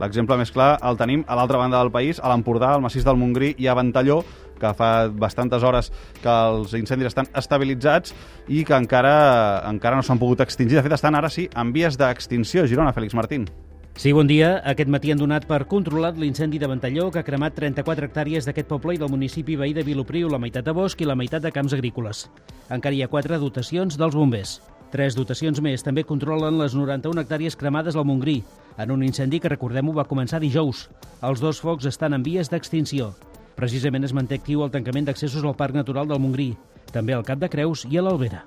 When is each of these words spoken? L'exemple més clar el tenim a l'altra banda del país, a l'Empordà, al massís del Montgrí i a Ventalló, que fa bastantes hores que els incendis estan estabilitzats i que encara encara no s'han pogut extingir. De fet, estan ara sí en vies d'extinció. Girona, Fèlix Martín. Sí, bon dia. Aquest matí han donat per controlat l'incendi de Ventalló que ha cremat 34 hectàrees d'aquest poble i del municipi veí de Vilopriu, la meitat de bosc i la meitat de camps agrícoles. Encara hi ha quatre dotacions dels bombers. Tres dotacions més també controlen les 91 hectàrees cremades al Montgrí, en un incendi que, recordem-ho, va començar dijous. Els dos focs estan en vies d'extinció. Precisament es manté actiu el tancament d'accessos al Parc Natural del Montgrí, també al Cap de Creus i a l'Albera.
L'exemple 0.00 0.38
més 0.40 0.52
clar 0.52 0.76
el 0.82 0.96
tenim 1.00 1.24
a 1.26 1.36
l'altra 1.36 1.60
banda 1.60 1.80
del 1.82 1.92
país, 1.92 2.20
a 2.20 2.30
l'Empordà, 2.32 2.72
al 2.72 2.84
massís 2.84 3.04
del 3.04 3.18
Montgrí 3.20 3.52
i 3.58 3.68
a 3.68 3.74
Ventalló, 3.76 4.22
que 4.62 4.70
fa 4.78 5.08
bastantes 5.08 5.64
hores 5.66 5.90
que 6.22 6.30
els 6.30 6.72
incendis 6.78 7.10
estan 7.10 7.28
estabilitzats 7.34 8.14
i 8.48 8.62
que 8.64 8.78
encara 8.78 9.12
encara 9.68 9.98
no 9.98 10.06
s'han 10.06 10.22
pogut 10.22 10.40
extingir. 10.44 10.78
De 10.78 10.86
fet, 10.86 10.94
estan 10.96 11.18
ara 11.18 11.30
sí 11.32 11.48
en 11.58 11.74
vies 11.74 11.98
d'extinció. 11.98 12.66
Girona, 12.70 12.94
Fèlix 12.94 13.18
Martín. 13.18 13.50
Sí, 13.92 14.14
bon 14.16 14.26
dia. 14.26 14.54
Aquest 14.64 14.88
matí 14.88 15.10
han 15.12 15.20
donat 15.20 15.44
per 15.44 15.66
controlat 15.68 16.16
l'incendi 16.16 16.56
de 16.58 16.70
Ventalló 16.70 17.10
que 17.12 17.20
ha 17.20 17.26
cremat 17.26 17.58
34 17.58 18.08
hectàrees 18.08 18.48
d'aquest 18.48 18.70
poble 18.70 18.94
i 18.96 19.00
del 19.02 19.12
municipi 19.12 19.58
veí 19.60 19.74
de 19.76 19.84
Vilopriu, 19.84 20.30
la 20.32 20.40
meitat 20.40 20.64
de 20.64 20.72
bosc 20.72 21.02
i 21.02 21.08
la 21.08 21.18
meitat 21.18 21.44
de 21.44 21.52
camps 21.52 21.74
agrícoles. 21.76 22.24
Encara 22.72 22.96
hi 22.96 23.02
ha 23.04 23.10
quatre 23.12 23.36
dotacions 23.38 23.98
dels 24.00 24.16
bombers. 24.16 24.60
Tres 24.92 25.16
dotacions 25.16 25.60
més 25.60 25.84
també 25.84 26.06
controlen 26.08 26.56
les 26.60 26.74
91 26.76 27.20
hectàrees 27.20 27.56
cremades 27.56 27.96
al 27.96 28.08
Montgrí, 28.08 28.40
en 28.78 28.90
un 28.90 29.02
incendi 29.02 29.40
que, 29.40 29.50
recordem-ho, 29.52 29.94
va 29.96 30.08
començar 30.08 30.40
dijous. 30.42 30.88
Els 31.22 31.40
dos 31.40 31.60
focs 31.60 31.88
estan 31.90 32.14
en 32.14 32.24
vies 32.26 32.50
d'extinció. 32.52 33.12
Precisament 33.56 34.04
es 34.04 34.14
manté 34.16 34.40
actiu 34.40 34.64
el 34.64 34.72
tancament 34.72 35.08
d'accessos 35.08 35.44
al 35.44 35.58
Parc 35.58 35.76
Natural 35.76 36.08
del 36.08 36.22
Montgrí, 36.22 36.52
també 36.92 37.16
al 37.16 37.24
Cap 37.26 37.40
de 37.42 37.52
Creus 37.52 37.86
i 37.90 38.00
a 38.00 38.04
l'Albera. 38.04 38.44